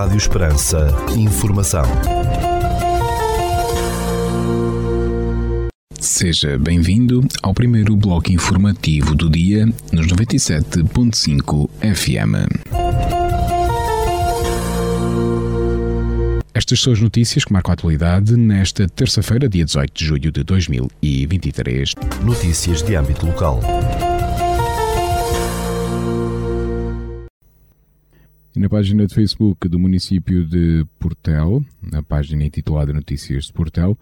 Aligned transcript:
Rádio 0.00 0.16
Esperança. 0.16 0.88
Informação. 1.14 1.84
Seja 6.00 6.58
bem-vindo 6.58 7.20
ao 7.42 7.52
primeiro 7.52 7.94
bloco 7.94 8.32
informativo 8.32 9.14
do 9.14 9.28
dia 9.28 9.66
nos 9.92 10.06
97.5 10.06 11.68
FM. 11.82 12.48
Estas 16.54 16.80
são 16.80 16.94
as 16.94 17.00
notícias 17.00 17.44
que 17.44 17.52
marcam 17.52 17.72
a 17.72 17.74
atualidade 17.74 18.38
nesta 18.38 18.88
terça-feira, 18.88 19.50
dia 19.50 19.66
18 19.66 19.92
de 19.92 20.04
julho 20.06 20.32
de 20.32 20.42
2023. 20.42 21.94
Notícias 22.24 22.80
de 22.82 22.94
âmbito 22.94 23.26
local. 23.26 23.60
E 28.54 28.58
na 28.58 28.68
página 28.68 29.06
de 29.06 29.14
Facebook 29.14 29.68
do 29.68 29.78
município 29.78 30.44
de 30.44 30.84
Portel, 30.98 31.64
na 31.80 32.02
página 32.02 32.44
intitulada 32.44 32.92
Notícias 32.92 33.44
de 33.44 33.52
Portel, 33.52 33.96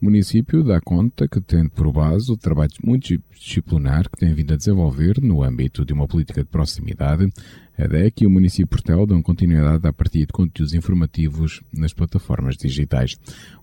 o 0.00 0.04
município 0.04 0.64
dá 0.64 0.80
conta 0.80 1.28
que 1.28 1.40
tem 1.40 1.68
por 1.68 1.92
base 1.92 2.32
o 2.32 2.36
trabalho 2.36 2.72
multidisciplinar 2.82 4.10
que 4.10 4.18
tem 4.18 4.34
vindo 4.34 4.52
a 4.52 4.56
desenvolver 4.56 5.22
no 5.22 5.44
âmbito 5.44 5.84
de 5.84 5.92
uma 5.92 6.08
política 6.08 6.42
de 6.42 6.48
proximidade. 6.48 7.32
A 7.76 7.86
ideia 7.86 8.06
é 8.06 8.10
que 8.10 8.26
o 8.26 8.30
município 8.30 8.66
de 8.66 8.70
Portel 8.70 9.06
dão 9.06 9.22
continuidade 9.22 9.86
a 9.86 9.92
partir 9.92 10.26
de 10.26 10.32
conteúdos 10.32 10.74
informativos 10.74 11.62
nas 11.72 11.94
plataformas 11.94 12.56
digitais. 12.56 13.16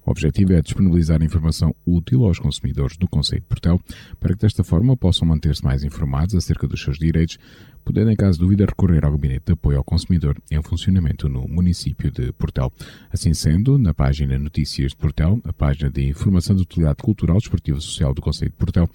O 0.05 0.09
objetivo 0.09 0.53
é 0.53 0.61
disponibilizar 0.61 1.21
informação 1.21 1.75
útil 1.85 2.25
aos 2.25 2.39
consumidores 2.39 2.97
do 2.97 3.07
Conselho 3.07 3.41
de 3.41 3.47
Portel 3.47 3.79
para 4.19 4.33
que 4.33 4.41
desta 4.41 4.63
forma 4.63 4.97
possam 4.97 5.27
manter-se 5.27 5.63
mais 5.63 5.83
informados 5.83 6.33
acerca 6.33 6.67
dos 6.67 6.81
seus 6.81 6.97
direitos, 6.97 7.37
podendo, 7.85 8.09
em 8.09 8.15
caso 8.15 8.39
de 8.39 8.45
dúvida, 8.45 8.65
recorrer 8.65 9.05
ao 9.05 9.11
Gabinete 9.11 9.45
de 9.45 9.53
Apoio 9.53 9.77
ao 9.77 9.83
Consumidor 9.83 10.41
em 10.49 10.61
funcionamento 10.63 11.29
no 11.29 11.47
município 11.47 12.09
de 12.11 12.31
Portel. 12.31 12.73
Assim 13.11 13.33
sendo, 13.33 13.77
na 13.77 13.93
página 13.93 14.39
Notícias 14.39 14.91
de 14.91 14.97
Portel, 14.97 15.39
a 15.43 15.53
página 15.53 15.89
de 15.89 16.07
Informação 16.07 16.55
de 16.55 16.63
Utilidade 16.63 16.97
Cultural, 16.97 17.37
Desportiva 17.37 17.77
e 17.77 17.81
Social 17.81 18.13
do 18.13 18.21
Conselho 18.21 18.51
de 18.51 18.57
Portel, 18.57 18.89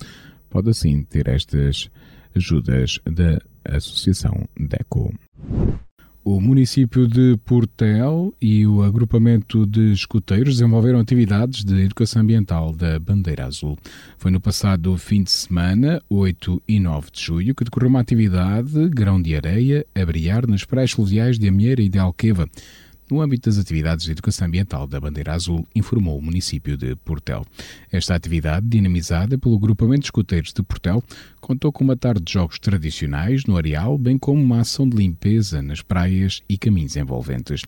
pode 0.51 0.71
assim 0.71 1.05
ter 1.05 1.29
estas 1.29 1.89
ajudas 2.35 2.99
da 3.05 3.41
Associação 3.67 4.49
DECO. 4.59 5.13
O 6.27 6.41
município 6.41 7.07
de 7.07 7.37
Portel 7.45 8.35
e 8.41 8.67
o 8.67 8.83
agrupamento 8.83 9.67
de 9.67 9.93
escuteiros 9.93 10.55
desenvolveram 10.55 10.99
atividades 10.99 11.63
de 11.63 11.83
educação 11.83 12.23
ambiental 12.23 12.73
da 12.73 12.99
Bandeira 12.99 13.45
Azul. 13.45 13.77
Foi 14.17 14.31
no 14.31 14.41
passado 14.41 14.97
fim 14.97 15.23
de 15.23 15.31
semana, 15.31 16.01
8 16.09 16.63
e 16.67 16.81
9 16.81 17.11
de 17.13 17.21
julho, 17.21 17.55
que 17.55 17.63
decorreu 17.63 17.91
uma 17.91 18.01
atividade 18.01 18.89
grão 18.89 19.21
de 19.21 19.37
areia 19.37 19.85
a 19.95 20.07
brilhar 20.07 20.47
nas 20.47 20.65
praias 20.65 20.93
fluviais 20.93 21.39
de 21.39 21.47
Amieira 21.47 21.83
e 21.83 21.91
de 21.91 21.99
Alqueva. 21.99 22.49
No 23.11 23.21
âmbito 23.21 23.51
das 23.51 23.59
atividades 23.59 24.07
de 24.07 24.13
educação 24.13 24.47
ambiental 24.47 24.87
da 24.87 24.99
Bandeira 24.99 25.35
Azul, 25.35 25.69
informou 25.75 26.19
o 26.19 26.23
município 26.23 26.75
de 26.75 26.97
Portel. 26.97 27.45
Esta 27.93 28.15
atividade, 28.15 28.67
dinamizada 28.67 29.37
pelo 29.37 29.59
Grupamento 29.59 30.01
de 30.01 30.07
Escuteiros 30.07 30.55
de 30.55 30.63
Portel, 30.63 31.05
contou 31.45 31.71
com 31.71 31.85
uma 31.85 31.95
tarde 31.95 32.23
de 32.23 32.33
jogos 32.33 32.59
tradicionais 32.59 33.45
no 33.45 33.59
areal, 33.59 33.99
bem 33.99 34.17
como 34.17 34.43
uma 34.43 34.61
ação 34.61 34.89
de 34.89 34.97
limpeza 34.97 35.61
nas 35.61 35.83
praias 35.83 36.43
e 36.49 36.57
caminhos 36.57 36.97
envolventes. 36.97 37.61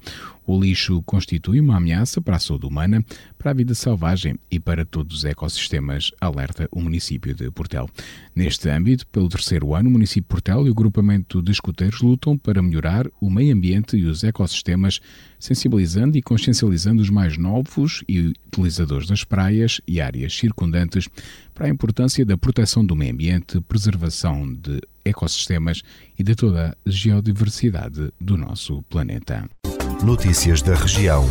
O 0.46 0.58
lixo 0.58 1.02
constitui 1.02 1.60
uma 1.60 1.76
ameaça 1.76 2.20
para 2.20 2.36
a 2.36 2.38
saúde 2.38 2.64
humana, 2.66 3.04
para 3.36 3.50
a 3.50 3.54
vida 3.54 3.74
selvagem 3.74 4.36
e 4.50 4.58
para 4.58 4.86
todos 4.86 5.18
os 5.18 5.24
ecossistemas, 5.24 6.10
alerta 6.20 6.66
o 6.72 6.80
município 6.80 7.34
de 7.34 7.50
Portel. 7.50 7.90
Neste 8.34 8.70
âmbito, 8.70 9.06
pelo 9.08 9.28
terceiro 9.28 9.74
ano, 9.74 9.90
o 9.90 9.92
município 9.92 10.22
de 10.22 10.28
Portel 10.28 10.66
e 10.66 10.70
o 10.70 10.74
grupamento 10.74 11.42
de 11.42 11.52
escuteiros 11.52 12.00
lutam 12.00 12.38
para 12.38 12.62
melhorar 12.62 13.06
o 13.20 13.28
meio 13.28 13.54
ambiente 13.54 13.96
e 13.96 14.04
os 14.04 14.24
ecossistemas, 14.24 15.00
sensibilizando 15.38 16.16
e 16.16 16.22
consciencializando 16.22 17.02
os 17.02 17.10
mais 17.10 17.36
novos 17.36 18.02
e 18.08 18.32
utilizadores 18.46 19.06
das 19.06 19.22
praias 19.22 19.80
e 19.86 20.00
áreas 20.00 20.34
circundantes 20.34 21.08
para 21.52 21.66
a 21.66 21.70
importância 21.70 22.24
da 22.24 22.36
proteção 22.36 22.84
do 22.84 22.94
meio 22.94 23.12
ambiente, 23.12 23.60
preservação 23.66 24.52
de 24.54 24.80
ecossistemas 25.04 25.82
e 26.18 26.22
de 26.22 26.34
toda 26.34 26.70
a 26.70 26.90
geodiversidade 26.90 28.12
do 28.20 28.36
nosso 28.36 28.82
planeta. 28.84 29.48
Notícias 30.04 30.62
da 30.62 30.74
região. 30.74 31.24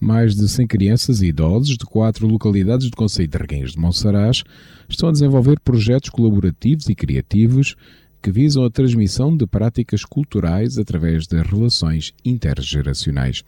Mais 0.00 0.34
de 0.34 0.46
100 0.46 0.66
crianças 0.66 1.22
e 1.22 1.28
idosos 1.28 1.78
de 1.78 1.84
quatro 1.86 2.26
localidades 2.26 2.90
do 2.90 2.96
Conselho 2.96 3.28
de 3.28 3.38
Reguengos 3.38 3.72
de 3.72 3.78
Monsaraz 3.78 4.42
estão 4.88 5.08
a 5.08 5.12
desenvolver 5.12 5.58
projetos 5.60 6.10
colaborativos 6.10 6.88
e 6.88 6.94
criativos 6.94 7.74
que 8.22 8.30
visam 8.30 8.64
a 8.64 8.70
transmissão 8.70 9.36
de 9.36 9.46
práticas 9.46 10.04
culturais 10.04 10.78
através 10.78 11.26
das 11.26 11.46
relações 11.46 12.12
intergeracionais. 12.24 13.42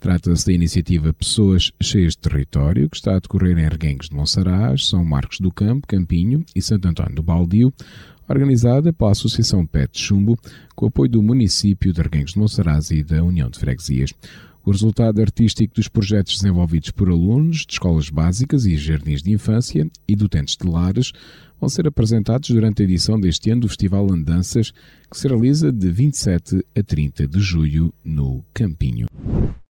Trata-se 0.00 0.46
da 0.46 0.52
iniciativa 0.52 1.12
Pessoas 1.12 1.72
Cheias 1.82 2.12
de 2.12 2.18
Território, 2.18 2.88
que 2.88 2.96
está 2.96 3.16
a 3.16 3.18
decorrer 3.18 3.58
em 3.58 3.68
Reguengos 3.68 4.08
de 4.08 4.14
Monsaraz, 4.14 4.86
São 4.86 5.04
Marcos 5.04 5.40
do 5.40 5.50
Campo, 5.50 5.88
Campinho 5.88 6.44
e 6.54 6.62
Santo 6.62 6.86
António 6.86 7.16
do 7.16 7.22
Baldio, 7.22 7.72
organizada 8.28 8.92
pela 8.92 9.10
Associação 9.10 9.66
Pet 9.66 9.98
Chumbo, 9.98 10.38
com 10.76 10.86
apoio 10.86 11.10
do 11.10 11.22
município 11.22 11.92
de 11.92 12.00
Reguengos 12.00 12.34
de 12.34 12.38
Monsaraz 12.38 12.92
e 12.92 13.02
da 13.02 13.24
União 13.24 13.50
de 13.50 13.58
Freguesias. 13.58 14.14
O 14.64 14.70
resultado 14.70 15.20
artístico 15.20 15.74
dos 15.74 15.88
projetos 15.88 16.36
desenvolvidos 16.36 16.90
por 16.90 17.08
alunos 17.08 17.66
de 17.66 17.72
escolas 17.72 18.08
básicas 18.08 18.66
e 18.66 18.76
jardins 18.76 19.22
de 19.22 19.32
infância 19.32 19.90
e 20.06 20.12
utentes 20.14 20.56
de 20.56 20.68
lares 20.68 21.10
vão 21.58 21.68
ser 21.68 21.88
apresentados 21.88 22.50
durante 22.50 22.82
a 22.82 22.84
edição 22.84 23.18
deste 23.18 23.50
ano 23.50 23.62
do 23.62 23.68
Festival 23.68 24.06
Andanças, 24.12 24.70
que 25.10 25.18
se 25.18 25.26
realiza 25.26 25.72
de 25.72 25.90
27 25.90 26.64
a 26.76 26.82
30 26.84 27.26
de 27.26 27.40
julho 27.40 27.92
no 28.04 28.44
Campinho. 28.54 29.08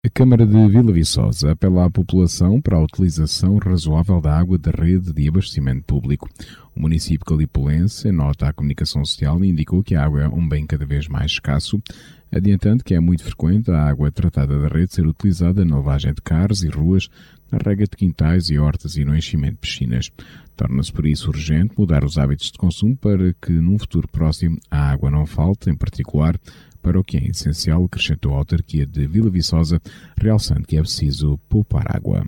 A 0.06 0.08
Câmara 0.08 0.46
de 0.46 0.68
Vila 0.68 0.92
Viçosa 0.92 1.50
apela 1.50 1.84
à 1.84 1.90
população 1.90 2.60
para 2.60 2.76
a 2.76 2.80
utilização 2.80 3.58
razoável 3.58 4.20
da 4.20 4.38
água 4.38 4.56
da 4.56 4.70
rede 4.70 5.12
de 5.12 5.28
abastecimento 5.28 5.82
público. 5.82 6.28
O 6.76 6.80
município 6.80 7.26
calipolense 7.26 8.12
nota 8.12 8.46
a 8.46 8.52
comunicação 8.52 9.04
social 9.04 9.44
e 9.44 9.48
indicou 9.48 9.82
que 9.82 9.96
a 9.96 10.04
água 10.04 10.22
é 10.22 10.28
um 10.28 10.48
bem 10.48 10.64
cada 10.64 10.86
vez 10.86 11.08
mais 11.08 11.32
escasso, 11.32 11.82
adiantando 12.30 12.84
que 12.84 12.94
é 12.94 13.00
muito 13.00 13.24
frequente 13.24 13.68
a 13.72 13.82
água 13.82 14.12
tratada 14.12 14.56
da 14.56 14.68
rede 14.68 14.94
ser 14.94 15.08
utilizada 15.08 15.64
na 15.64 15.74
lavagem 15.74 16.14
de 16.14 16.22
carros 16.22 16.62
e 16.62 16.68
ruas, 16.68 17.08
na 17.50 17.58
rega 17.58 17.82
de 17.82 17.96
quintais 17.96 18.48
e 18.48 18.58
hortas 18.60 18.96
e 18.96 19.04
no 19.04 19.16
enchimento 19.16 19.54
de 19.54 19.60
piscinas. 19.60 20.12
Torna-se 20.56 20.92
por 20.92 21.04
isso 21.04 21.30
urgente 21.30 21.74
mudar 21.76 22.04
os 22.04 22.16
hábitos 22.16 22.52
de 22.52 22.58
consumo 22.58 22.96
para 22.96 23.34
que 23.42 23.52
num 23.52 23.76
futuro 23.76 24.06
próximo 24.06 24.56
a 24.70 24.88
água 24.88 25.10
não 25.10 25.26
falte, 25.26 25.68
em 25.68 25.76
particular 25.76 26.38
para 26.86 27.00
o 27.00 27.02
que 27.02 27.16
é 27.16 27.26
essencial, 27.26 27.84
acrescentou 27.84 28.32
a 28.32 28.36
autarquia 28.36 28.86
de 28.86 29.08
Vila 29.08 29.28
Viçosa, 29.28 29.82
realçando 30.16 30.64
que 30.64 30.76
é 30.76 30.80
preciso 30.80 31.36
poupar 31.48 31.84
água. 31.88 32.24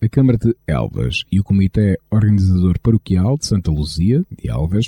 A 0.00 0.08
Câmara 0.08 0.38
de 0.38 0.56
Elvas 0.66 1.24
e 1.30 1.38
o 1.38 1.44
Comitê 1.44 1.98
Organizador 2.10 2.80
Paroquial 2.80 3.36
de 3.36 3.44
Santa 3.44 3.70
Luzia, 3.70 4.24
de 4.30 4.48
Elvas, 4.48 4.86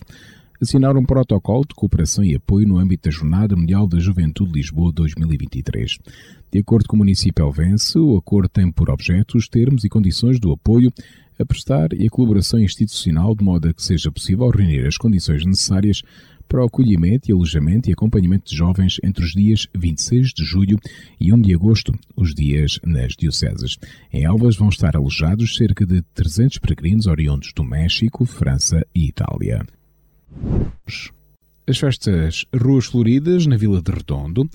assinaram 0.62 1.00
um 1.00 1.04
protocolo 1.04 1.66
de 1.68 1.74
cooperação 1.74 2.24
e 2.24 2.34
apoio 2.34 2.66
no 2.66 2.78
âmbito 2.78 3.06
da 3.06 3.14
Jornada 3.14 3.54
Mundial 3.54 3.86
da 3.86 4.00
Juventude 4.00 4.50
Lisboa 4.50 4.90
2023. 4.92 5.98
De 6.50 6.58
acordo 6.58 6.88
com 6.88 6.96
o 6.96 7.00
município 7.00 7.44
elvense, 7.44 7.98
o 7.98 8.16
acordo 8.16 8.48
tem 8.48 8.72
por 8.72 8.88
objeto 8.88 9.36
os 9.36 9.46
termos 9.46 9.84
e 9.84 9.90
condições 9.90 10.40
do 10.40 10.52
apoio 10.52 10.90
a 11.38 11.44
prestar 11.44 11.92
e 11.92 12.06
a 12.06 12.10
colaboração 12.10 12.58
institucional 12.58 13.34
de 13.34 13.44
modo 13.44 13.68
a 13.68 13.74
que 13.74 13.82
seja 13.82 14.10
possível 14.10 14.48
reunir 14.48 14.86
as 14.86 14.96
condições 14.96 15.44
necessárias 15.44 16.02
para 16.52 16.60
o 16.60 16.66
acolhimento 16.66 17.30
e 17.30 17.32
alojamento 17.32 17.88
e 17.88 17.94
acompanhamento 17.94 18.50
de 18.50 18.54
jovens 18.54 18.98
entre 19.02 19.24
os 19.24 19.30
dias 19.32 19.66
26 19.74 20.34
de 20.34 20.44
julho 20.44 20.78
e 21.18 21.32
1 21.32 21.40
de 21.40 21.54
agosto, 21.54 21.98
os 22.14 22.34
dias 22.34 22.78
nas 22.84 23.14
dioceses. 23.16 23.78
Em 24.12 24.24
Elvas 24.24 24.54
vão 24.54 24.68
estar 24.68 24.94
alojados 24.94 25.56
cerca 25.56 25.86
de 25.86 26.02
300 26.12 26.58
peregrinos 26.58 27.06
oriundos 27.06 27.54
do 27.56 27.64
México, 27.64 28.26
França 28.26 28.86
e 28.94 29.06
Itália. 29.08 29.64
As 31.66 31.78
festas 31.78 32.44
Ruas 32.54 32.84
Floridas, 32.84 33.46
na 33.46 33.56
Vila 33.56 33.80
de 33.80 33.90
Redondo, 33.90 34.46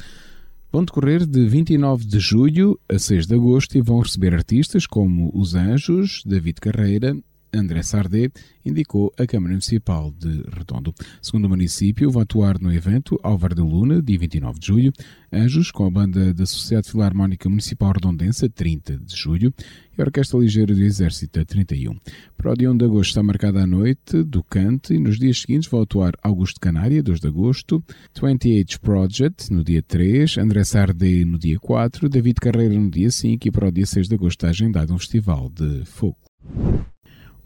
vão 0.72 0.86
decorrer 0.86 1.26
de 1.26 1.48
29 1.48 2.06
de 2.06 2.20
julho 2.20 2.80
a 2.88 3.00
6 3.00 3.26
de 3.26 3.34
agosto 3.34 3.76
e 3.76 3.82
vão 3.82 4.02
receber 4.02 4.36
artistas 4.36 4.86
como 4.86 5.32
Os 5.34 5.56
Anjos, 5.56 6.22
David 6.24 6.62
Carreira 6.62 7.18
André 7.54 7.82
Sardé, 7.84 8.30
indicou 8.66 9.14
a 9.18 9.26
Câmara 9.26 9.52
Municipal 9.52 10.12
de 10.12 10.44
Redondo. 10.56 10.94
Segundo 11.22 11.46
o 11.46 11.50
município, 11.50 12.12
vai 12.12 12.24
atuar 12.24 12.60
no 12.60 12.74
evento 12.74 13.20
Álvaro 13.24 13.56
da 13.56 13.64
Luna, 13.64 14.02
dia 14.02 14.20
29 14.20 14.60
de 14.60 14.68
julho, 14.68 14.94
Anjos, 15.32 15.72
com 15.72 15.86
a 15.86 15.90
banda 15.90 16.34
da 16.34 16.46
Sociedade 16.46 16.90
Filarmónica 16.90 17.50
Municipal 17.50 17.92
Redondense, 17.92 18.48
30 18.50 18.98
de 18.98 19.16
julho, 19.16 19.54
e 19.98 20.02
a 20.02 20.06
Orquestra 20.06 20.40
Ligeira 20.40 20.74
do 20.74 20.82
Exército, 20.82 21.44
31. 21.44 21.98
Para 22.38 22.52
o 22.52 22.56
dia 22.56 22.72
1 22.72 22.78
de 22.78 22.86
agosto 22.86 23.10
está 23.10 23.24
marcada 23.24 23.64
a 23.64 23.68
noite 23.68 24.24
do 24.24 24.44
Cante 24.44 24.94
e 24.94 25.00
nos 25.00 25.18
dias 25.18 25.42
seguintes 25.42 25.70
vão 25.70 25.82
atuar 25.82 26.14
Augusto 26.22 26.60
Canária, 26.60 27.02
2 27.02 27.20
de 27.20 27.28
agosto, 27.28 27.84
28 28.22 28.80
Project, 28.80 29.52
no 29.52 29.64
dia 29.64 29.82
3, 29.82 30.38
André 30.38 30.64
Sardé, 30.64 31.26
no 31.26 31.38
dia 31.38 31.60
4, 31.60 32.08
David 32.10 32.40
Carreira, 32.40 32.76
no 32.76 32.90
dia 32.90 33.12
5 33.12 33.48
e 33.48 33.52
para 33.52 33.68
o 33.68 33.72
dia 33.72 33.86
6 33.86 34.08
de 34.08 34.16
agosto 34.16 34.40
está 34.40 34.50
agendado 34.50 34.94
um 34.94 35.00
festival 35.00 35.50
de 35.50 35.84
fogo. 35.86 36.18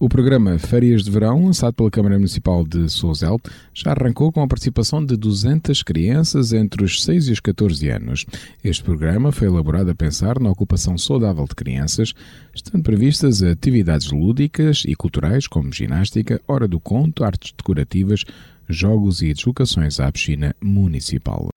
O 0.02 0.10
programa 0.10 0.58
Férias 0.58 1.04
de 1.04 1.12
Verão, 1.12 1.46
lançado 1.46 1.76
pela 1.76 1.92
Câmara 1.92 2.16
Municipal 2.16 2.66
de 2.66 2.90
Souzel, 2.90 3.40
já 3.72 3.92
arrancou 3.92 4.32
com 4.32 4.42
a 4.42 4.48
participação 4.48 5.06
de 5.06 5.16
200 5.16 5.84
crianças 5.84 6.54
entre 6.54 6.84
os 6.84 7.04
6 7.04 7.28
e 7.28 7.32
os 7.34 7.40
14 7.40 7.88
anos. 7.88 8.26
Este 8.64 8.84
programa 8.84 9.32
foi 9.32 9.48
elaborado 9.48 9.92
a 9.92 9.94
pensar 9.94 10.40
na 10.40 10.50
ocupação 10.50 10.98
saudável 10.98 11.46
de 11.46 11.54
crianças, 11.54 12.16
estando 12.52 12.82
previstas 12.82 13.44
atividades 13.44 14.10
lúdicas 14.10 14.82
e 14.88 14.96
culturais 14.96 15.46
como 15.46 15.72
ginástica, 15.72 16.42
hora 16.48 16.68
do 16.68 16.80
conto, 16.80 17.24
artes 17.24 17.54
decorativas, 17.56 18.24
jogos 18.68 19.22
e 19.22 19.32
deslocações 19.32 20.00
à 20.00 20.12
piscina 20.12 20.56
municipal. 20.60 21.48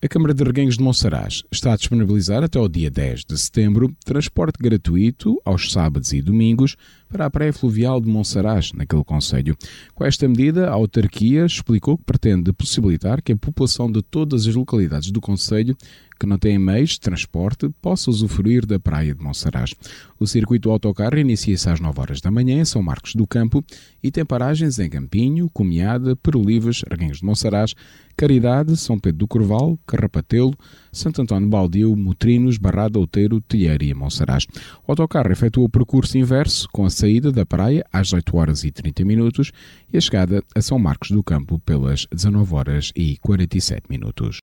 A 0.00 0.06
Câmara 0.06 0.32
de 0.32 0.44
Reguengos 0.44 0.76
de 0.76 0.84
Monsaraz 0.84 1.42
está 1.50 1.72
a 1.72 1.76
disponibilizar 1.76 2.44
até 2.44 2.56
o 2.56 2.68
dia 2.68 2.88
10 2.88 3.24
de 3.24 3.36
setembro 3.36 3.92
transporte 4.04 4.56
gratuito 4.56 5.42
aos 5.44 5.72
sábados 5.72 6.12
e 6.12 6.22
domingos 6.22 6.76
para 7.08 7.26
a 7.26 7.30
praia 7.30 7.52
fluvial 7.52 8.00
de 8.00 8.08
Monsaraz, 8.08 8.72
naquele 8.72 9.02
concelho. 9.02 9.56
Com 9.96 10.04
esta 10.04 10.28
medida, 10.28 10.68
a 10.68 10.72
autarquia 10.72 11.44
explicou 11.44 11.98
que 11.98 12.04
pretende 12.04 12.52
possibilitar 12.52 13.20
que 13.20 13.32
a 13.32 13.36
população 13.36 13.90
de 13.90 14.00
todas 14.00 14.46
as 14.46 14.54
localidades 14.54 15.10
do 15.10 15.20
concelho 15.20 15.76
que 16.18 16.26
não 16.26 16.38
têm 16.38 16.58
meios 16.58 16.90
de 16.90 17.00
transporte 17.00 17.68
possa 17.80 18.10
usufruir 18.10 18.66
da 18.66 18.78
praia 18.78 19.14
de 19.14 19.22
Monsaraz. 19.22 19.74
O 20.18 20.26
circuito 20.26 20.70
autocarro 20.70 21.18
inicia-se 21.18 21.70
às 21.70 21.80
9 21.80 22.00
horas 22.00 22.20
da 22.20 22.30
manhã 22.30 22.60
em 22.60 22.64
São 22.64 22.82
Marcos 22.82 23.14
do 23.14 23.26
Campo 23.26 23.64
e 24.02 24.10
tem 24.10 24.24
paragens 24.24 24.78
em 24.78 24.90
Campinho, 24.90 25.48
Comiada, 25.50 26.14
Perolivas, 26.16 26.82
Arguenhos 26.90 27.18
de 27.18 27.24
Monsaraz, 27.24 27.74
Caridade, 28.18 28.76
São 28.76 28.98
Pedro 28.98 29.18
do 29.20 29.28
Corval, 29.28 29.78
Carrapatelo, 29.86 30.52
Santo 30.90 31.22
António 31.22 31.48
Baldio, 31.48 31.96
Motrinos, 31.96 32.58
Barrada, 32.58 32.98
Outeiro, 32.98 33.40
Telharia 33.40 33.92
e 33.92 33.94
Monsaraz. 33.94 34.44
O 34.84 34.90
autocarro 34.90 35.30
efetua 35.30 35.64
o 35.64 35.68
percurso 35.68 36.18
inverso, 36.18 36.68
com 36.72 36.84
a 36.84 36.90
saída 36.90 37.30
da 37.30 37.46
praia 37.46 37.86
às 37.92 38.12
8 38.12 38.36
horas 38.36 38.64
e 38.64 38.72
30 38.72 39.04
minutos 39.04 39.52
e 39.92 39.96
a 39.96 40.00
chegada 40.00 40.42
a 40.52 40.60
São 40.60 40.80
Marcos 40.80 41.12
do 41.12 41.22
Campo 41.22 41.60
pelas 41.60 42.08
19 42.12 42.54
horas 42.56 42.92
e 42.96 43.16
47 43.18 43.84
minutos. 43.88 44.40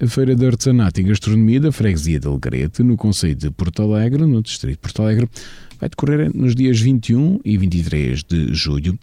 A 0.00 0.06
Feira 0.06 0.34
de 0.34 0.46
Artesanato 0.46 0.98
e 0.98 1.04
Gastronomia 1.04 1.60
da 1.60 1.70
Freguesia 1.70 2.18
de 2.18 2.26
Alegrete, 2.26 2.82
no 2.82 2.96
Conselho 2.96 3.34
de 3.34 3.50
Porto 3.50 3.82
Alegre, 3.82 4.24
no 4.24 4.40
Distrito 4.40 4.76
de 4.76 4.78
Porto 4.78 5.02
Alegre, 5.02 5.28
vai 5.78 5.90
decorrer 5.90 6.34
nos 6.34 6.54
dias 6.54 6.80
21 6.80 7.38
e 7.44 7.58
23 7.58 8.24
de 8.24 8.54
julho 8.54 8.98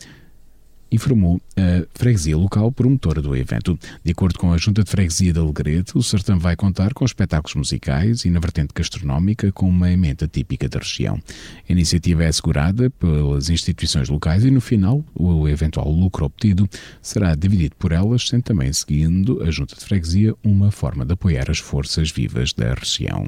informou 0.93 1.41
a 1.57 1.85
freguesia 1.93 2.37
local 2.37 2.71
promotora 2.71 3.21
do 3.21 3.35
evento. 3.35 3.77
De 4.03 4.11
acordo 4.11 4.37
com 4.37 4.53
a 4.53 4.57
Junta 4.57 4.83
de 4.83 4.89
Freguesia 4.89 5.33
de 5.33 5.39
Alegrete, 5.39 5.97
o 5.97 6.03
certame 6.03 6.39
vai 6.39 6.55
contar 6.55 6.93
com 6.93 7.03
espetáculos 7.03 7.55
musicais 7.55 8.25
e, 8.25 8.29
na 8.29 8.39
vertente 8.39 8.71
gastronómica, 8.73 9.51
com 9.51 9.67
uma 9.67 9.91
emenda 9.91 10.27
típica 10.27 10.69
da 10.69 10.79
região. 10.79 11.19
A 11.67 11.71
iniciativa 11.71 12.23
é 12.23 12.27
assegurada 12.27 12.89
pelas 12.91 13.49
instituições 13.49 14.07
locais 14.09 14.45
e, 14.45 14.51
no 14.51 14.61
final, 14.61 15.03
o 15.15 15.47
eventual 15.47 15.89
lucro 15.89 16.25
obtido 16.25 16.69
será 17.01 17.33
dividido 17.35 17.75
por 17.77 17.91
elas, 17.91 18.27
sendo 18.27 18.43
também 18.43 18.71
seguindo 18.71 19.41
a 19.41 19.49
Junta 19.49 19.75
de 19.75 19.83
Freguesia 19.83 20.35
uma 20.43 20.71
forma 20.71 21.05
de 21.05 21.13
apoiar 21.13 21.49
as 21.49 21.59
forças 21.59 22.11
vivas 22.11 22.53
da 22.53 22.73
região. 22.73 23.25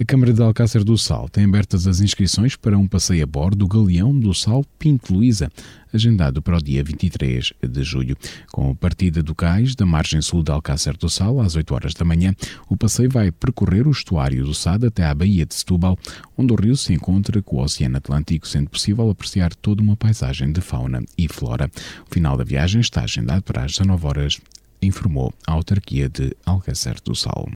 A 0.00 0.04
Câmara 0.04 0.32
de 0.32 0.40
Alcácer 0.40 0.84
do 0.84 0.96
Sal 0.96 1.28
tem 1.28 1.44
abertas 1.44 1.88
as 1.88 1.98
inscrições 1.98 2.54
para 2.54 2.78
um 2.78 2.86
passeio 2.86 3.24
a 3.24 3.26
bordo 3.26 3.56
do 3.56 3.66
Galeão 3.66 4.16
do 4.16 4.32
Sal 4.32 4.64
Pinto 4.78 5.12
Luísa, 5.12 5.50
agendado 5.92 6.40
para 6.40 6.56
o 6.56 6.62
dia 6.62 6.84
23 6.84 7.52
de 7.68 7.82
julho. 7.82 8.16
Com 8.52 8.70
a 8.70 8.74
partida 8.76 9.24
do 9.24 9.34
cais 9.34 9.74
da 9.74 9.84
margem 9.84 10.22
sul 10.22 10.44
de 10.44 10.52
Alcácer 10.52 10.96
do 10.96 11.08
Sal, 11.08 11.40
às 11.40 11.56
8 11.56 11.74
horas 11.74 11.94
da 11.94 12.04
manhã, 12.04 12.32
o 12.68 12.76
passeio 12.76 13.10
vai 13.10 13.32
percorrer 13.32 13.88
o 13.88 13.90
estuário 13.90 14.44
do 14.44 14.54
Sado 14.54 14.86
até 14.86 15.04
à 15.04 15.12
Baía 15.12 15.44
de 15.44 15.56
Setúbal, 15.56 15.98
onde 16.36 16.52
o 16.52 16.56
rio 16.56 16.76
se 16.76 16.92
encontra 16.92 17.42
com 17.42 17.56
o 17.56 17.64
Oceano 17.64 17.96
Atlântico, 17.96 18.46
sendo 18.46 18.70
possível 18.70 19.10
apreciar 19.10 19.52
toda 19.52 19.82
uma 19.82 19.96
paisagem 19.96 20.52
de 20.52 20.60
fauna 20.60 21.02
e 21.18 21.26
flora. 21.26 21.68
O 22.08 22.14
final 22.14 22.36
da 22.36 22.44
viagem 22.44 22.80
está 22.80 23.02
agendado 23.02 23.42
para 23.42 23.64
as 23.64 23.72
19 23.72 24.06
horas, 24.06 24.40
informou 24.80 25.34
a 25.44 25.54
autarquia 25.54 26.08
de 26.08 26.36
Alcácer 26.46 26.98
do 27.04 27.16
Sal. 27.16 27.48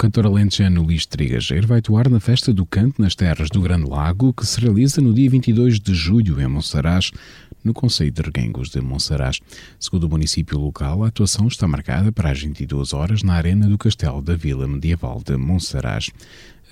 Cantor 0.00 0.24
alentejano 0.24 0.82
Luís 0.82 1.04
Trigageiro 1.04 1.66
vai 1.66 1.80
atuar 1.80 2.08
na 2.08 2.18
Festa 2.18 2.54
do 2.54 2.64
Canto 2.64 3.02
nas 3.02 3.14
Terras 3.14 3.50
do 3.50 3.60
Grande 3.60 3.86
Lago, 3.86 4.32
que 4.32 4.46
se 4.46 4.58
realiza 4.58 4.98
no 4.98 5.12
dia 5.12 5.28
22 5.28 5.78
de 5.78 5.92
julho 5.92 6.40
em 6.40 6.46
Monsaraz, 6.46 7.10
no 7.62 7.74
Conselho 7.74 8.10
de 8.10 8.22
Reguengos 8.22 8.70
de 8.70 8.80
Monsaraz. 8.80 9.40
Segundo 9.78 10.04
o 10.04 10.08
município 10.08 10.58
local, 10.58 11.04
a 11.04 11.08
atuação 11.08 11.48
está 11.48 11.68
marcada 11.68 12.10
para 12.10 12.30
as 12.30 12.40
22 12.40 12.94
horas 12.94 13.22
na 13.22 13.34
Arena 13.34 13.68
do 13.68 13.76
Castelo 13.76 14.22
da 14.22 14.34
Vila 14.34 14.66
Medieval 14.66 15.20
de 15.22 15.36
Monsaraz. 15.36 16.08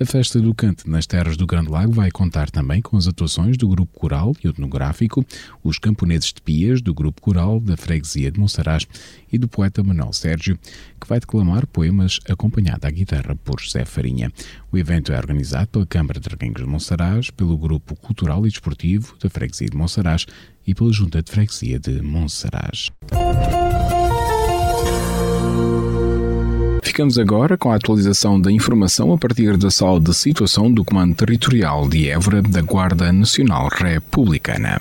A 0.01 0.05
festa 0.05 0.41
do 0.41 0.55
Cante 0.55 0.89
nas 0.89 1.07
Terras 1.07 1.37
do 1.37 1.45
Grande 1.45 1.71
Lago 1.71 1.93
vai 1.93 2.09
contar 2.09 2.51
também 2.51 2.81
com 2.81 2.97
as 2.97 3.09
atuações 3.09 3.57
do 3.57 3.67
Grupo 3.67 3.99
Coral 3.99 4.33
e 4.45 4.47
Etnográfico, 4.47 5.27
os 5.61 5.77
Camponeses 5.77 6.33
de 6.33 6.41
Pias, 6.41 6.81
do 6.81 6.95
Grupo 6.95 7.21
Coral 7.21 7.59
da 7.59 7.77
Freguesia 7.77 8.31
de 8.31 8.39
Monsaraz 8.39 8.87
e 9.33 9.37
do 9.37 9.49
poeta 9.49 9.83
Manuel 9.83 10.13
Sérgio, 10.13 10.57
que 11.01 11.09
vai 11.09 11.19
declamar 11.19 11.67
poemas 11.67 12.21
acompanhado 12.31 12.87
à 12.87 12.91
guitarra 12.93 13.35
por 13.35 13.61
José 13.61 13.85
Farinha. 13.85 14.31
O 14.71 14.79
evento 14.79 15.13
é 15.13 15.19
organizado 15.19 15.67
pela 15.67 15.87
Câmara 15.87 16.21
de 16.21 16.29
Reguengos 16.29 16.63
de 16.63 16.69
Monsaraz, 16.69 17.31
pelo 17.31 17.59
Grupo 17.59 17.97
Cultural 17.97 18.47
e 18.47 18.51
Desportivo 18.51 19.17
da 19.19 19.29
Freguesia 19.29 19.69
de 19.69 19.77
Monsaraz 19.77 20.27
e 20.65 20.77
pela 20.77 20.93
Junta 20.93 21.21
de 21.21 21.33
Freguesia 21.33 21.81
de 21.81 22.01
Monsaraz. 22.03 22.93
Ficamos 26.99 27.17
agora 27.17 27.57
com 27.57 27.71
a 27.71 27.77
atualização 27.77 28.41
da 28.41 28.51
informação 28.51 29.13
a 29.13 29.17
partir 29.17 29.57
da 29.57 29.71
sala 29.71 30.01
de 30.01 30.13
situação 30.13 30.69
do 30.69 30.85
Comando 30.85 31.15
Territorial 31.15 31.89
de 31.89 32.11
Évora 32.11 32.43
da 32.43 32.61
Guarda 32.61 33.13
Nacional 33.13 33.69
Republicana. 33.69 34.79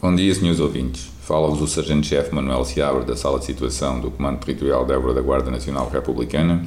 Bom 0.00 0.14
dia, 0.14 0.34
senhores 0.34 0.58
ouvintes. 0.60 1.10
Fala-vos 1.20 1.60
o 1.60 1.66
Sargento-Chefe 1.66 2.34
Manuel 2.34 2.64
Seabra 2.64 3.04
da 3.04 3.14
Sala 3.14 3.38
de 3.38 3.44
Situação 3.44 4.00
do 4.00 4.10
Comando 4.10 4.38
Territorial 4.38 4.86
de 4.86 4.94
Évora 4.94 5.12
da 5.12 5.20
Guarda 5.20 5.50
Nacional 5.50 5.90
Republicana 5.90 6.66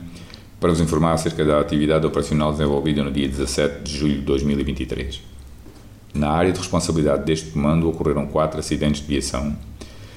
para 0.60 0.70
vos 0.70 0.80
informar 0.80 1.14
acerca 1.14 1.44
da 1.44 1.60
atividade 1.60 2.06
operacional 2.06 2.52
desenvolvida 2.52 3.02
no 3.02 3.12
dia 3.12 3.28
17 3.28 3.82
de 3.82 3.98
julho 3.98 4.20
de 4.20 4.22
2023. 4.22 5.20
Na 6.14 6.30
área 6.30 6.52
de 6.52 6.60
responsabilidade 6.60 7.26
deste 7.26 7.50
comando 7.50 7.90
ocorreram 7.90 8.28
quatro 8.28 8.60
acidentes 8.60 9.02
de 9.02 9.08
viação, 9.08 9.58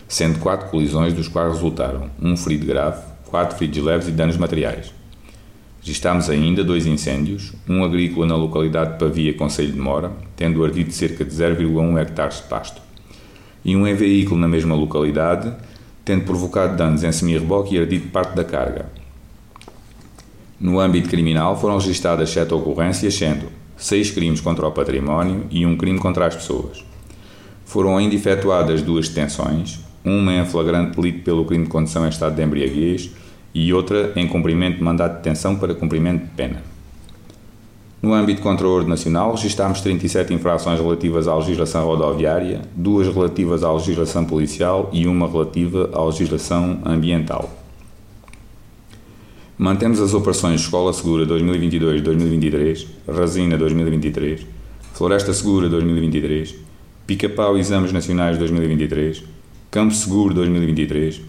sendo 0.06 0.38
quatro 0.41 0.69
colisões 0.69 1.14
dos 1.14 1.26
quais 1.26 1.55
resultaram 1.55 2.11
um 2.21 2.37
ferido 2.37 2.67
grave, 2.67 3.09
quatro 3.28 3.56
feridos 3.56 3.84
leves 3.84 4.08
e 4.08 4.10
danos 4.10 4.36
materiais. 4.36 4.92
Registámos 5.80 6.28
ainda 6.28 6.64
dois 6.64 6.86
incêndios, 6.86 7.52
um 7.69 7.84
agrícola 7.84 8.26
na 8.26 8.36
localidade 8.36 8.92
de 8.92 8.98
Pavia, 8.98 9.32
Conselho 9.34 9.72
de 9.72 9.78
Mora, 9.78 10.12
tendo 10.36 10.64
ardido 10.64 10.92
cerca 10.92 11.25
de 11.25 11.30
0,1 11.30 12.00
hectares 12.00 12.36
de 12.38 12.42
pasto, 12.42 12.82
e 13.64 13.76
um 13.76 13.86
em 13.86 13.94
veículo 13.94 14.40
na 14.40 14.48
mesma 14.48 14.75
localidade, 14.75 15.52
tendo 16.04 16.25
provocado 16.25 16.76
danos 16.76 17.04
em 17.04 17.12
semi-reboque 17.12 17.75
e 17.75 17.78
ardido 17.78 18.08
parte 18.08 18.35
da 18.35 18.44
carga. 18.44 18.87
No 20.61 20.80
âmbito 20.80 21.08
criminal 21.08 21.58
foram 21.58 21.78
registadas 21.78 22.30
sete 22.30 22.52
ocorrências, 22.52 23.14
sendo 23.14 23.47
seis 23.76 24.11
crimes 24.11 24.40
contra 24.40 24.66
o 24.66 24.73
património 24.73 25.47
e 25.50 25.64
um 25.64 25.76
crime 25.76 25.99
contra 26.00 26.26
as 26.26 26.35
pessoas. 26.35 26.85
Foram 27.64 27.97
ainda 27.97 28.14
efetuadas 28.14 28.82
duas 28.82 29.08
detenções, 29.08 29.78
uma 30.05 30.33
em 30.33 30.45
flagrante 30.45 31.00
delito 31.00 31.25
pelo 31.25 31.45
crime 31.45 31.64
de 31.64 31.71
condução 31.71 32.07
em 32.07 32.09
estado 32.09 32.35
de 32.35 32.43
embriaguez 32.43 33.11
e 33.55 33.73
outra 33.73 34.12
em 34.17 34.26
cumprimento 34.26 34.78
de 34.78 34.83
mandato 34.83 35.12
de 35.12 35.19
detenção 35.19 35.57
para 35.57 35.75
cumprimento 35.75 36.23
de 36.23 36.31
pena. 36.31 36.62
No 38.00 38.14
âmbito 38.14 38.40
contra 38.40 38.67
o 38.67 38.71
ordem 38.71 38.90
nacional, 38.90 39.33
registámos 39.33 39.81
37 39.81 40.33
infrações 40.33 40.78
relativas 40.78 41.26
à 41.26 41.35
legislação 41.35 41.85
rodoviária, 41.85 42.62
duas 42.76 43.12
relativas 43.12 43.64
à 43.64 43.73
legislação 43.73 44.25
policial 44.25 44.88
e 44.93 45.09
uma 45.09 45.26
relativa 45.26 45.90
à 45.93 46.05
legislação 46.05 46.78
ambiental. 46.85 47.50
Mantemos 49.59 50.00
as 50.00 50.14
operações 50.14 50.61
Escola 50.61 50.93
Segura 50.93 51.26
2022-2023, 51.26 52.87
Resina 53.09 53.59
2023, 53.59 54.47
Floresta 54.93 55.33
Segura 55.33 55.69
2023, 55.69 56.55
Pica-Pau 57.05 57.59
Exames 57.59 57.93
Nacionais 57.93 58.38
2023, 58.38 59.25
Campo 59.70 59.92
Seguro 59.92 60.32
2023, 60.32 61.20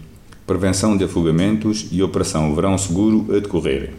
Prevenção 0.46 0.96
de 0.96 1.04
Afogamentos 1.04 1.88
e 1.92 2.02
Operação 2.02 2.54
Verão 2.54 2.78
Seguro 2.78 3.26
a 3.36 3.38
decorrer. 3.38 3.92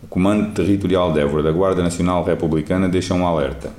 O 0.00 0.06
Comando 0.06 0.54
Territorial 0.54 1.12
de 1.12 1.18
Évora 1.18 1.42
da 1.42 1.50
Guarda 1.50 1.82
Nacional 1.82 2.22
Republicana 2.22 2.88
deixa 2.88 3.14
um 3.14 3.26
alerta. 3.26 3.72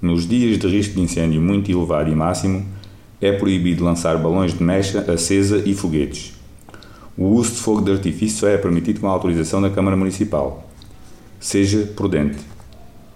Nos 0.00 0.28
dias 0.28 0.60
de 0.60 0.68
risco 0.68 0.94
de 0.94 1.00
incêndio 1.00 1.42
muito 1.42 1.72
elevado 1.72 2.08
e 2.08 2.14
máximo, 2.14 2.64
é 3.20 3.32
proibido 3.32 3.82
lançar 3.82 4.16
balões 4.16 4.56
de 4.56 4.62
mecha 4.62 5.00
acesa 5.12 5.60
e 5.66 5.74
foguetes. 5.74 6.32
O 7.18 7.24
uso 7.30 7.50
de 7.50 7.58
fogo 7.58 7.80
de 7.80 7.90
artifício 7.90 8.38
só 8.38 8.46
é 8.46 8.56
permitido 8.56 9.00
com 9.00 9.08
a 9.08 9.10
autorização 9.10 9.60
da 9.60 9.70
Câmara 9.70 9.96
Municipal. 9.96 10.70
Seja 11.40 11.84
prudente. 11.96 12.38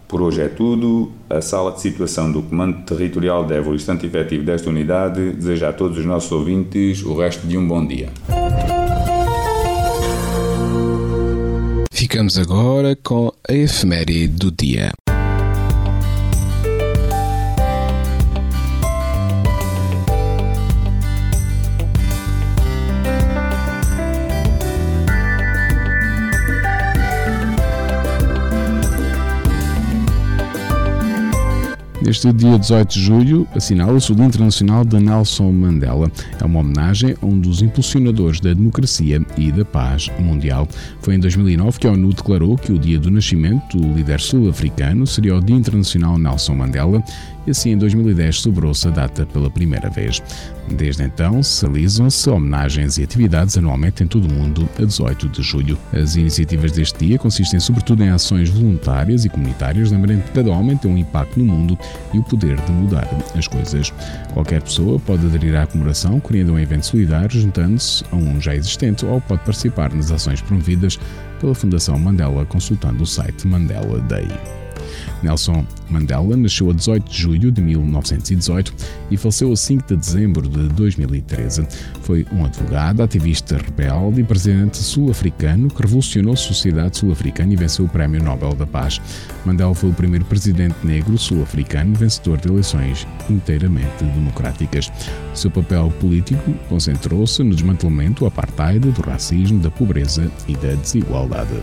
Por 0.09 0.23
hoje 0.23 0.41
é 0.41 0.49
tudo. 0.49 1.11
A 1.29 1.41
sala 1.41 1.73
de 1.73 1.81
situação 1.81 2.31
do 2.31 2.43
Comando 2.43 2.85
Territorial 2.85 3.45
de 3.45 3.55
Évora, 3.55 3.75
instante 3.75 4.07
efetivo 4.07 4.45
desta 4.45 4.71
unidade, 4.71 5.33
deseja 5.33 5.71
a 5.71 5.73
todos 5.73 5.99
os 5.99 6.05
nossos 6.05 6.31
ouvintes 6.31 7.03
o 7.03 7.17
resto 7.17 7.47
de 7.47 7.59
um 7.59 7.67
bom 7.67 7.85
dia. 7.85 8.09
Ficamos 11.91 12.39
agora 12.39 12.97
com 13.03 13.33
a 13.49 13.53
efeméride 13.53 14.29
do 14.29 14.51
dia. 14.51 14.93
Neste 32.07 32.33
dia 32.33 32.57
18 32.57 32.89
de 32.89 33.03
julho, 33.03 33.49
assinala-se 33.53 34.13
o 34.13 34.15
Dia 34.15 34.27
Internacional 34.27 34.85
de 34.85 34.97
Nelson 34.97 35.51
Mandela. 35.51 36.09
É 36.41 36.45
uma 36.45 36.61
homenagem 36.61 37.17
a 37.21 37.27
um 37.27 37.37
dos 37.37 37.63
impulsionadores 37.63 38.39
da 38.39 38.55
democracia 38.55 39.21
e 39.37 39.51
da 39.51 39.65
paz 39.65 40.09
mundial. 40.21 40.69
Foi 41.01 41.17
em 41.17 41.19
2009 41.19 41.81
que 41.81 41.87
a 41.89 41.91
ONU 41.91 42.13
declarou 42.13 42.57
que 42.57 42.73
o 42.73 42.79
dia 42.79 43.01
do 43.01 43.11
nascimento 43.11 43.77
do 43.77 43.93
líder 43.93 44.21
sul-africano 44.21 45.05
seria 45.05 45.35
o 45.35 45.41
Dia 45.41 45.57
Internacional 45.57 46.17
Nelson 46.17 46.55
Mandela 46.55 47.03
e 47.45 47.51
assim 47.51 47.71
em 47.71 47.79
2010 47.79 48.41
sobrou-se 48.41 48.87
a 48.87 48.91
data 48.91 49.27
pela 49.27 49.51
primeira 49.51 49.89
vez. 49.89 50.23
Desde 50.71 51.05
então, 51.05 51.43
se 51.43 51.65
realizam-se 51.65 52.29
homenagens 52.29 52.99
e 52.99 53.05
atividades 53.05 53.57
anualmente 53.57 54.03
em 54.03 54.07
todo 54.07 54.27
o 54.27 54.33
mundo 54.33 54.69
a 54.79 54.85
18 54.85 55.29
de 55.29 55.43
julho. 55.43 55.79
As 55.93 56.17
iniciativas 56.17 56.73
deste 56.73 57.07
dia 57.07 57.19
consistem 57.19 57.61
sobretudo 57.61 58.03
em 58.03 58.11
ações 58.11 58.49
voluntárias 58.49 59.25
e 59.25 59.29
comunitárias, 59.29 59.91
lembrando 59.91 60.23
que 60.23 60.33
cada 60.33 60.51
homem 60.51 60.77
tem 60.77 60.91
um 60.91 60.99
impacto 60.99 61.39
no 61.39 61.45
mundo 61.45 61.79
e 62.13 62.19
o 62.19 62.23
poder 62.23 62.61
de 62.61 62.73
mudar 62.73 63.09
as 63.37 63.47
coisas. 63.47 63.93
Qualquer 64.33 64.63
pessoa 64.63 64.99
pode 64.99 65.27
aderir 65.27 65.57
à 65.57 65.67
comemoração, 65.67 66.21
criando 66.21 66.53
um 66.53 66.59
evento 66.59 66.87
solidário, 66.87 67.31
juntando-se 67.31 68.05
a 68.11 68.17
um 68.17 68.41
já 68.41 68.55
existente, 68.55 69.05
ou 69.05 69.21
pode 69.21 69.43
participar 69.45 69.93
nas 69.93 70.11
ações 70.11 70.41
promovidas 70.41 70.99
pela 71.41 71.55
Fundação 71.55 71.99
Mandela, 71.99 72.45
consultando 72.47 73.03
o 73.03 73.07
site 73.07 73.47
Mandela 73.47 74.01
Day. 74.01 74.66
Nelson 75.23 75.67
Mandela 75.89 76.37
nasceu 76.37 76.71
a 76.71 76.73
18 76.73 77.11
de 77.11 77.19
julho 77.23 77.53
de 77.53 77.61
1918 77.63 78.75
e 79.11 79.17
faleceu 79.17 79.53
a 79.53 79.57
5 79.57 79.87
de 79.89 79.97
dezembro 79.97 80.49
de 80.49 80.69
2013. 80.69 81.67
Foi 82.03 82.27
um 82.33 82.45
advogado, 82.45 83.03
ativista 83.03 83.57
rebelde 83.57 84.21
e 84.21 84.25
presidente 84.25 84.77
sul-africano 84.79 85.69
que 85.69 85.83
revolucionou 85.83 86.35
a 86.35 86.37
sociedade 86.37 86.99
sul-africana 86.99 87.53
e 87.53 87.57
venceu 87.57 87.85
o 87.85 87.89
Prémio 87.89 88.23
Nobel 88.23 88.55
da 88.55 88.67
Paz. 88.67 89.01
Mandela 89.45 89.75
foi 89.75 89.91
o 89.91 89.95
primeiro 89.95 90.25
presidente 90.25 90.77
negro 90.85 91.17
sul-africano 91.17 91.95
vencedor 91.95 92.39
de 92.39 92.49
eleições 92.49 93.07
inteiramente 93.31 94.05
democráticas. 94.05 94.91
Seu 95.35 95.51
papel 95.51 95.93
político 96.01 96.53
concentrou-se 96.69 97.43
no 97.43 97.55
desmantelamento 97.55 98.21
do 98.21 98.27
apartheid, 98.27 98.91
do 98.91 99.03
racismo, 99.03 99.61
da 99.61 99.71
pobreza 99.71 100.31
e 100.49 100.55
da 100.57 100.75
desigualdade. 100.75 101.55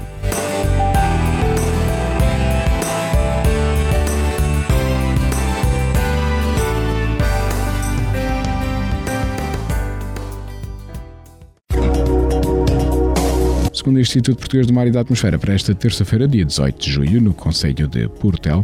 Segundo 13.84 13.98
o 13.98 14.00
Instituto 14.00 14.38
Português 14.38 14.66
do 14.66 14.74
Mar 14.74 14.88
e 14.88 14.92
da 14.92 15.02
Atmosfera, 15.02 15.38
para 15.38 15.54
esta 15.54 15.76
terça-feira, 15.76 16.26
dia 16.26 16.46
18 16.46 16.82
de 16.82 16.90
julho, 16.90 17.22
no 17.22 17.34
Conselho 17.34 17.86
de 17.86 18.08
Portel, 18.08 18.64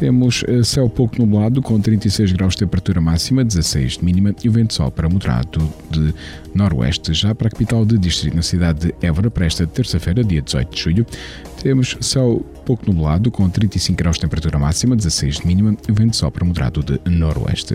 temos 0.00 0.42
eh, 0.48 0.62
céu 0.62 0.88
pouco 0.88 1.18
nublado, 1.18 1.60
com 1.60 1.78
36 1.78 2.32
graus 2.32 2.54
de 2.54 2.60
temperatura 2.60 2.98
máxima, 2.98 3.44
16 3.44 3.98
de 3.98 4.04
mínima 4.04 4.34
e 4.42 4.48
o 4.48 4.52
vento 4.52 4.72
sol 4.72 4.90
para 4.90 5.10
moderado 5.10 5.70
de 5.90 6.14
noroeste. 6.54 7.12
Já 7.12 7.34
para 7.34 7.48
a 7.48 7.50
capital 7.50 7.84
de 7.84 7.98
distrito, 7.98 8.34
na 8.34 8.40
cidade 8.40 8.86
de 8.86 9.06
Évora, 9.06 9.30
para 9.30 9.44
esta 9.44 9.66
terça-feira, 9.66 10.24
dia 10.24 10.40
18 10.40 10.74
de 10.74 10.82
julho, 10.82 11.06
temos 11.62 11.98
céu 12.00 12.42
pouco 12.64 12.90
nublado, 12.90 13.30
com 13.30 13.46
35 13.50 13.98
graus 13.98 14.16
de 14.16 14.22
temperatura 14.22 14.58
máxima, 14.58 14.96
16 14.96 15.40
de 15.40 15.46
mínima 15.46 15.76
e 15.86 15.92
o 15.92 15.94
vento 15.94 16.16
sol 16.16 16.30
para 16.30 16.46
moderado 16.46 16.82
de 16.82 16.98
noroeste. 17.10 17.74